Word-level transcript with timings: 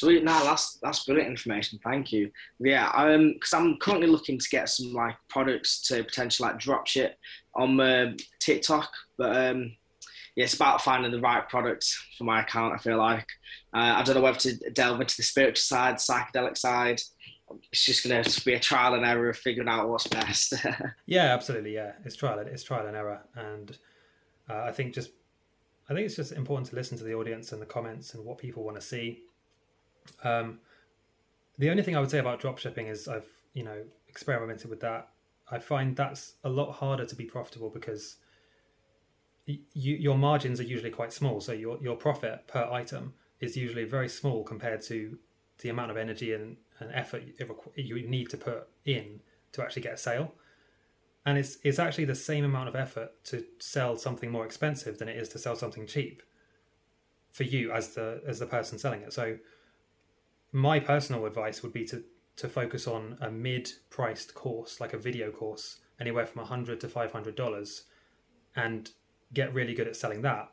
Sweet, 0.00 0.24
no, 0.24 0.42
that's 0.44 0.78
that's 0.82 1.04
brilliant 1.04 1.28
information. 1.28 1.78
Thank 1.84 2.10
you. 2.10 2.30
Yeah, 2.58 2.88
um, 2.94 3.34
because 3.34 3.52
I'm 3.52 3.76
currently 3.76 4.06
looking 4.06 4.38
to 4.38 4.48
get 4.48 4.70
some 4.70 4.94
like 4.94 5.14
products 5.28 5.82
to 5.88 6.02
potentially 6.02 6.48
like 6.48 6.58
drop 6.58 6.86
ship 6.86 7.18
on 7.54 7.78
uh, 7.78 8.14
TikTok, 8.38 8.90
but 9.18 9.36
um, 9.36 9.76
yeah, 10.36 10.44
it's 10.44 10.54
about 10.54 10.80
finding 10.80 11.12
the 11.12 11.20
right 11.20 11.46
product 11.50 11.84
for 12.16 12.24
my 12.24 12.40
account. 12.40 12.72
I 12.72 12.78
feel 12.78 12.96
like 12.96 13.26
uh, 13.74 13.96
I 13.98 14.02
don't 14.02 14.14
know 14.14 14.22
whether 14.22 14.38
to 14.38 14.70
delve 14.70 15.02
into 15.02 15.18
the 15.18 15.22
spiritual 15.22 15.56
side, 15.56 15.96
psychedelic 15.96 16.56
side. 16.56 17.02
It's 17.70 17.84
just 17.84 18.08
going 18.08 18.24
to 18.24 18.44
be 18.46 18.54
a 18.54 18.58
trial 18.58 18.94
and 18.94 19.04
error 19.04 19.28
of 19.28 19.36
figuring 19.36 19.68
out 19.68 19.86
what's 19.90 20.06
best. 20.06 20.54
yeah, 21.04 21.34
absolutely. 21.34 21.74
Yeah, 21.74 21.92
it's 22.06 22.16
trial. 22.16 22.38
It's 22.38 22.62
trial 22.62 22.86
and 22.86 22.96
error, 22.96 23.20
and 23.34 23.76
uh, 24.48 24.62
I 24.62 24.72
think 24.72 24.94
just 24.94 25.10
I 25.90 25.92
think 25.92 26.06
it's 26.06 26.16
just 26.16 26.32
important 26.32 26.70
to 26.70 26.76
listen 26.76 26.96
to 26.96 27.04
the 27.04 27.12
audience 27.12 27.52
and 27.52 27.60
the 27.60 27.66
comments 27.66 28.14
and 28.14 28.24
what 28.24 28.38
people 28.38 28.64
want 28.64 28.80
to 28.80 28.86
see. 28.86 29.24
Um, 30.22 30.60
the 31.58 31.70
only 31.70 31.82
thing 31.82 31.96
I 31.96 32.00
would 32.00 32.10
say 32.10 32.18
about 32.18 32.40
dropshipping 32.40 32.88
is 32.88 33.08
I've 33.08 33.28
you 33.52 33.62
know 33.62 33.84
experimented 34.08 34.70
with 34.70 34.80
that. 34.80 35.08
I 35.50 35.58
find 35.58 35.96
that's 35.96 36.34
a 36.44 36.48
lot 36.48 36.72
harder 36.72 37.04
to 37.04 37.16
be 37.16 37.24
profitable 37.24 37.70
because 37.70 38.16
you, 39.46 39.60
your 39.74 40.16
margins 40.16 40.60
are 40.60 40.64
usually 40.64 40.90
quite 40.90 41.12
small. 41.12 41.40
So 41.40 41.52
your 41.52 41.78
your 41.82 41.96
profit 41.96 42.46
per 42.46 42.68
item 42.70 43.14
is 43.40 43.56
usually 43.56 43.84
very 43.84 44.08
small 44.08 44.44
compared 44.44 44.82
to 44.82 45.18
the 45.62 45.68
amount 45.68 45.90
of 45.90 45.96
energy 45.96 46.32
and, 46.32 46.56
and 46.78 46.90
effort 46.92 47.22
you 47.74 48.08
need 48.08 48.30
to 48.30 48.36
put 48.36 48.68
in 48.84 49.20
to 49.52 49.62
actually 49.62 49.82
get 49.82 49.94
a 49.94 49.96
sale. 49.96 50.34
And 51.26 51.36
it's 51.36 51.58
it's 51.62 51.78
actually 51.78 52.06
the 52.06 52.14
same 52.14 52.44
amount 52.44 52.68
of 52.68 52.76
effort 52.76 53.12
to 53.24 53.44
sell 53.58 53.96
something 53.96 54.30
more 54.30 54.46
expensive 54.46 54.98
than 54.98 55.08
it 55.08 55.16
is 55.16 55.28
to 55.30 55.38
sell 55.38 55.56
something 55.56 55.86
cheap 55.86 56.22
for 57.30 57.44
you 57.44 57.70
as 57.72 57.94
the 57.94 58.22
as 58.26 58.38
the 58.38 58.46
person 58.46 58.78
selling 58.78 59.02
it. 59.02 59.12
So 59.12 59.38
my 60.52 60.80
personal 60.80 61.26
advice 61.26 61.62
would 61.62 61.72
be 61.72 61.84
to 61.86 62.04
to 62.36 62.48
focus 62.48 62.86
on 62.86 63.18
a 63.20 63.30
mid-priced 63.30 64.34
course, 64.34 64.80
like 64.80 64.94
a 64.94 64.98
video 64.98 65.30
course, 65.30 65.80
anywhere 66.00 66.24
from 66.24 66.42
a 66.42 66.46
hundred 66.46 66.80
to 66.80 66.88
five 66.88 67.12
hundred 67.12 67.36
dollars, 67.36 67.84
and 68.56 68.90
get 69.34 69.52
really 69.52 69.74
good 69.74 69.86
at 69.86 69.96
selling 69.96 70.22
that. 70.22 70.50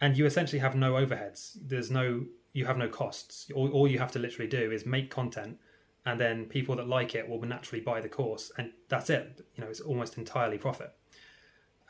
And 0.00 0.18
you 0.18 0.26
essentially 0.26 0.58
have 0.58 0.74
no 0.74 0.94
overheads. 0.94 1.56
There's 1.60 1.90
no 1.90 2.26
you 2.52 2.66
have 2.66 2.78
no 2.78 2.88
costs. 2.88 3.50
All, 3.54 3.70
all 3.70 3.88
you 3.88 3.98
have 3.98 4.12
to 4.12 4.18
literally 4.18 4.48
do 4.48 4.70
is 4.72 4.84
make 4.86 5.10
content, 5.10 5.58
and 6.04 6.20
then 6.20 6.46
people 6.46 6.76
that 6.76 6.88
like 6.88 7.14
it 7.14 7.28
will 7.28 7.40
naturally 7.42 7.82
buy 7.82 8.00
the 8.00 8.08
course, 8.08 8.50
and 8.58 8.72
that's 8.88 9.10
it. 9.10 9.46
You 9.54 9.64
know, 9.64 9.70
it's 9.70 9.80
almost 9.80 10.18
entirely 10.18 10.58
profit. 10.58 10.92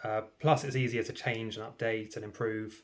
Uh, 0.05 0.23
plus, 0.41 0.63
it's 0.63 0.77
easier 0.77 1.03
to 1.03 1.13
change 1.13 1.57
and 1.57 1.67
update 1.67 2.17
and 2.17 2.25
improve, 2.25 2.83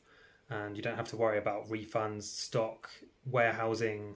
and 0.49 0.77
you 0.77 0.83
don't 0.83 0.97
have 0.97 1.09
to 1.09 1.17
worry 1.17 1.39
about 1.39 1.69
refunds, 1.69 2.23
stock, 2.23 2.91
warehousing 3.27 4.15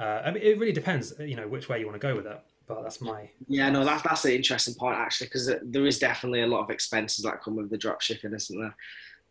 uh, 0.00 0.22
I 0.24 0.30
mean, 0.30 0.42
it 0.42 0.58
really 0.58 0.72
depends, 0.72 1.12
you 1.20 1.36
know, 1.36 1.46
which 1.46 1.68
way 1.68 1.78
you 1.78 1.86
want 1.86 2.00
to 2.00 2.06
go 2.06 2.16
with 2.16 2.26
it. 2.26 2.40
But 2.66 2.82
that's 2.82 3.00
my 3.00 3.28
yeah, 3.48 3.68
no, 3.68 3.84
that's 3.84 4.02
that's 4.02 4.24
an 4.24 4.30
interesting 4.30 4.74
point 4.74 4.96
actually 4.96 5.26
because 5.26 5.52
there 5.62 5.86
is 5.86 5.98
definitely 5.98 6.42
a 6.42 6.46
lot 6.46 6.60
of 6.60 6.70
expenses 6.70 7.24
that 7.24 7.42
come 7.42 7.56
with 7.56 7.68
the 7.68 7.76
drop 7.76 8.00
shipping, 8.00 8.32
isn't 8.32 8.60
there? 8.60 8.76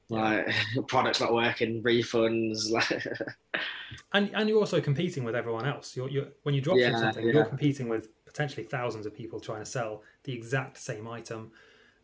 Like 0.09 0.47
yeah. 0.47 0.81
products 0.88 1.22
not 1.22 1.34
working, 1.34 1.81
refunds, 1.81 2.70
and 4.14 4.30
and 4.34 4.50
you're 4.50 4.59
also 4.59 4.81
competing 4.81 5.23
with 5.23 5.36
everyone 5.36 5.66
else. 5.66 5.95
You're, 5.95 6.09
you're 6.09 6.28
when 6.44 6.53
you 6.53 6.62
drop 6.62 6.78
yeah, 6.78 7.00
something, 7.00 7.25
yeah. 7.25 7.34
you're 7.34 7.45
competing 7.45 7.88
with 7.88 8.09
potentially 8.25 8.66
thousands 8.66 9.06
of 9.06 9.16
people 9.16 9.40
trying 9.40 9.64
to 9.64 9.66
sell 9.66 10.03
the 10.25 10.34
exact 10.34 10.78
same 10.78 11.08
item. 11.08 11.52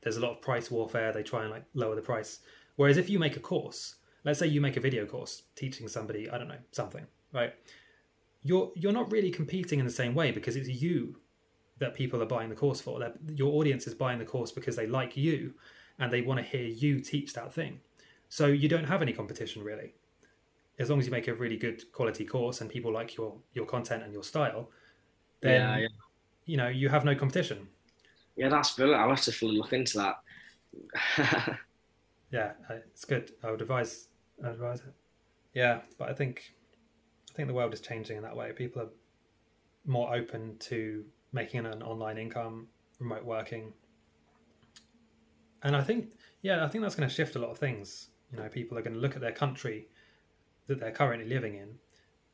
There's 0.01 0.17
a 0.17 0.21
lot 0.21 0.31
of 0.31 0.41
price 0.41 0.71
warfare. 0.71 1.11
They 1.11 1.23
try 1.23 1.41
and 1.41 1.51
like 1.51 1.65
lower 1.73 1.95
the 1.95 2.01
price. 2.01 2.39
Whereas 2.77 2.97
if 2.97 3.09
you 3.09 3.19
make 3.19 3.35
a 3.35 3.41
course, 3.41 3.95
let's 4.23 4.39
say 4.39 4.47
you 4.47 4.61
make 4.61 4.77
a 4.77 4.81
video 4.81 5.05
course 5.05 5.43
teaching 5.55 5.87
somebody, 5.87 6.29
I 6.29 6.37
don't 6.37 6.47
know, 6.47 6.59
something, 6.71 7.05
right? 7.33 7.53
You're 8.45 8.71
you're 8.75 8.93
not 8.93 9.11
really 9.11 9.31
competing 9.31 9.79
in 9.79 9.85
the 9.85 9.91
same 9.91 10.13
way 10.13 10.31
because 10.31 10.55
it's 10.55 10.69
you 10.69 11.17
that 11.79 11.95
people 11.95 12.21
are 12.21 12.27
buying 12.27 12.49
the 12.49 12.55
course 12.55 12.79
for. 12.79 12.99
They're, 12.99 13.13
your 13.33 13.53
audience 13.55 13.87
is 13.87 13.95
buying 13.95 14.19
the 14.19 14.25
course 14.25 14.51
because 14.51 14.75
they 14.75 14.85
like 14.85 15.17
you 15.17 15.55
and 15.99 16.13
they 16.13 16.21
want 16.21 16.39
to 16.39 16.45
hear 16.45 16.65
you 16.65 17.01
teach 17.01 17.33
that 17.33 17.51
thing. 17.51 17.81
So 18.29 18.45
you 18.45 18.69
don't 18.69 18.85
have 18.85 19.01
any 19.01 19.13
competition 19.13 19.63
really. 19.63 19.95
As 20.77 20.89
long 20.91 20.99
as 20.99 21.07
you 21.07 21.11
make 21.11 21.27
a 21.27 21.33
really 21.33 21.57
good 21.57 21.91
quality 21.91 22.23
course 22.23 22.61
and 22.61 22.69
people 22.69 22.93
like 22.93 23.17
your 23.17 23.35
your 23.53 23.65
content 23.65 24.03
and 24.03 24.13
your 24.13 24.23
style, 24.23 24.69
then 25.41 25.61
yeah, 25.61 25.77
yeah. 25.77 25.87
you 26.45 26.57
know 26.57 26.67
you 26.67 26.89
have 26.89 27.03
no 27.03 27.15
competition. 27.15 27.67
Yeah, 28.35 28.49
that's 28.49 28.73
brilliant. 28.73 29.01
I'll 29.01 29.09
have 29.09 29.21
to 29.21 29.31
fully 29.31 29.57
look 29.57 29.73
into 29.73 29.97
that. 29.97 30.19
yeah, 32.31 32.51
it's 32.69 33.05
good. 33.05 33.31
I 33.43 33.49
would 33.49 33.61
advise 33.61 34.07
I 34.43 34.49
would 34.49 34.55
advise 34.55 34.81
it. 34.81 34.93
Yeah, 35.55 35.79
but 35.97 36.09
I 36.09 36.13
think 36.13 36.53
I 37.35 37.37
think 37.37 37.49
the 37.49 37.53
world 37.53 37.73
is 37.73 37.81
changing 37.81 38.15
in 38.15 38.23
that 38.23 38.37
way. 38.37 38.53
People 38.53 38.81
are 38.81 38.89
more 39.85 40.15
open 40.15 40.55
to 40.59 41.03
making 41.33 41.65
an 41.65 41.83
online 41.83 42.17
income, 42.17 42.67
remote 42.97 43.25
working. 43.25 43.73
And 45.61 45.75
I 45.75 45.81
think, 45.81 46.13
yeah, 46.41 46.63
I 46.63 46.69
think 46.69 46.81
that's 46.81 46.95
going 46.95 47.09
to 47.09 47.13
shift 47.13 47.35
a 47.35 47.39
lot 47.39 47.49
of 47.49 47.57
things. 47.57 48.07
You 48.31 48.39
know, 48.39 48.47
people 48.47 48.77
are 48.77 48.81
going 48.81 48.93
to 48.93 49.01
look 49.01 49.15
at 49.15 49.21
their 49.21 49.33
country 49.33 49.89
that 50.67 50.79
they're 50.79 50.93
currently 50.93 51.27
living 51.27 51.55
in 51.55 51.75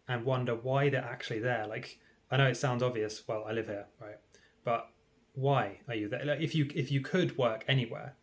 and 0.07 0.23
wonder 0.23 0.53
why 0.53 0.89
they're 0.89 1.03
actually 1.03 1.39
there. 1.39 1.65
Like, 1.65 1.97
I 2.29 2.37
know 2.37 2.47
it 2.47 2.57
sounds 2.57 2.83
obvious. 2.83 3.23
Well, 3.27 3.43
I 3.49 3.53
live 3.53 3.65
here, 3.65 3.87
right? 3.99 4.19
But 4.63 4.87
why 5.33 5.79
are 5.87 5.95
you 5.95 6.09
there? 6.09 6.23
Like, 6.23 6.41
if 6.41 6.53
you 6.53 6.69
if 6.75 6.91
you 6.91 7.01
could 7.01 7.39
work 7.39 7.65
anywhere, 7.67 8.17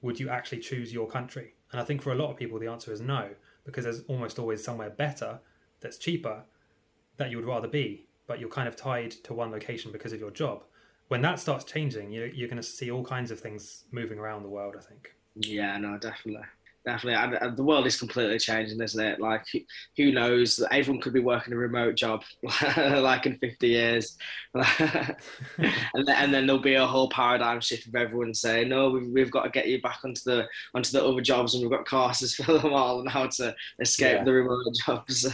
would 0.00 0.18
you 0.18 0.30
actually 0.30 0.60
choose 0.60 0.94
your 0.94 1.08
country? 1.08 1.56
And 1.72 1.78
I 1.78 1.84
think 1.84 2.00
for 2.00 2.10
a 2.10 2.16
lot 2.16 2.30
of 2.30 2.38
people, 2.38 2.58
the 2.58 2.68
answer 2.68 2.90
is 2.90 3.02
no, 3.02 3.30
because 3.66 3.84
there's 3.84 4.00
almost 4.04 4.38
always 4.38 4.64
somewhere 4.64 4.88
better 4.88 5.40
that's 5.82 5.98
cheaper 5.98 6.42
that 7.16 7.30
you 7.30 7.36
would 7.36 7.46
rather 7.46 7.68
be, 7.68 8.06
but 8.26 8.40
you're 8.40 8.48
kind 8.48 8.68
of 8.68 8.76
tied 8.76 9.10
to 9.10 9.34
one 9.34 9.50
location 9.50 9.92
because 9.92 10.12
of 10.12 10.20
your 10.20 10.30
job. 10.30 10.64
When 11.08 11.20
that 11.22 11.38
starts 11.38 11.64
changing, 11.64 12.10
you're, 12.10 12.28
you're 12.28 12.48
going 12.48 12.56
to 12.56 12.62
see 12.62 12.90
all 12.90 13.04
kinds 13.04 13.30
of 13.30 13.38
things 13.38 13.84
moving 13.90 14.18
around 14.18 14.42
the 14.42 14.48
world, 14.48 14.76
I 14.78 14.82
think. 14.82 15.14
Yeah, 15.34 15.76
no, 15.76 15.98
definitely 15.98 16.42
definitely. 16.84 17.36
And, 17.40 17.56
the 17.56 17.64
world 17.64 17.86
is 17.86 17.98
completely 17.98 18.38
changing, 18.38 18.80
isn't 18.80 19.04
it? 19.04 19.20
Like, 19.20 19.44
who 19.96 20.12
knows? 20.12 20.62
Everyone 20.70 21.00
could 21.00 21.12
be 21.12 21.20
working 21.20 21.54
a 21.54 21.56
remote 21.56 21.94
job, 21.94 22.22
like 22.76 23.26
in 23.26 23.38
50 23.38 23.68
years, 23.68 24.16
and, 24.54 25.16
then, 25.58 26.16
and 26.16 26.34
then 26.34 26.46
there'll 26.46 26.60
be 26.60 26.74
a 26.74 26.86
whole 26.86 27.08
paradigm 27.08 27.60
shift 27.60 27.86
of 27.86 27.94
everyone 27.94 28.34
saying, 28.34 28.68
"No, 28.68 28.90
we've, 28.90 29.08
we've 29.08 29.30
got 29.30 29.44
to 29.44 29.50
get 29.50 29.68
you 29.68 29.80
back 29.80 30.00
onto 30.04 30.20
the 30.24 30.46
onto 30.74 30.92
the 30.92 31.04
other 31.04 31.20
jobs, 31.20 31.54
and 31.54 31.62
we've 31.62 31.70
got 31.70 31.86
courses 31.86 32.34
for 32.34 32.58
them 32.58 32.72
all, 32.72 33.00
and 33.00 33.08
how 33.08 33.26
to 33.26 33.54
escape 33.80 34.18
yeah. 34.18 34.24
the 34.24 34.32
remote 34.32 34.74
jobs." 34.86 35.26